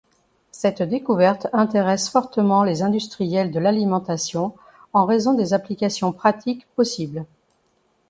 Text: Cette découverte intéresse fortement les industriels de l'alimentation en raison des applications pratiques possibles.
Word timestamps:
Cette 0.51 0.81
découverte 0.81 1.45
intéresse 1.53 2.09
fortement 2.09 2.63
les 2.63 2.81
industriels 2.81 3.51
de 3.51 3.59
l'alimentation 3.59 4.55
en 4.93 5.05
raison 5.05 5.35
des 5.35 5.53
applications 5.53 6.11
pratiques 6.11 6.65
possibles. 6.75 7.23